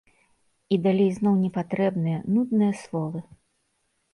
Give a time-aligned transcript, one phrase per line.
[0.77, 3.19] І далей зноў непатрэбныя, нудныя словы.